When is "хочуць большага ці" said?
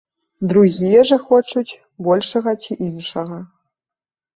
1.29-2.83